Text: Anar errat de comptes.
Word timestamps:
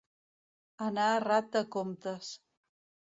Anar 0.85 1.09
errat 1.17 1.51
de 1.57 1.61
comptes. 1.75 2.31